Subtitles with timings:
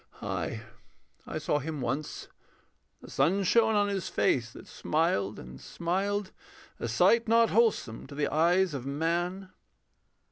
[0.19, 0.61] Ay,
[1.27, 2.27] I saw him once.
[3.03, 6.31] The sun shone on his face, that smiled and smiled,
[6.79, 9.51] A sight not wholesome to the eyes of man.